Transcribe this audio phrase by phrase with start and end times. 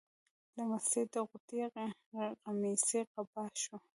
[0.55, 1.59] له مستۍ د غوټۍ
[2.43, 3.75] قمیص قبا شو.